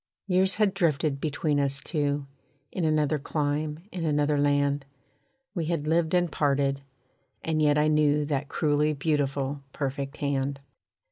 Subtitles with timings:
[0.25, 2.25] Years had drifted between us two,
[2.71, 4.83] In another clime, in another land,
[5.53, 6.81] We had lived and parted,
[7.43, 10.59] and yet I knew That cruelly beautiful perfect hand.